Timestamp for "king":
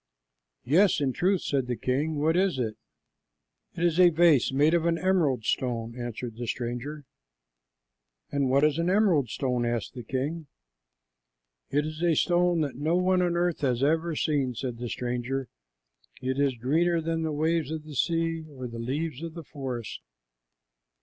1.75-2.15, 10.01-10.47